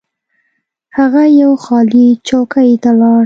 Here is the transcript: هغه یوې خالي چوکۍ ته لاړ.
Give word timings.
هغه 0.97 1.23
یوې 1.41 1.57
خالي 1.63 2.07
چوکۍ 2.27 2.71
ته 2.83 2.91
لاړ. 2.99 3.19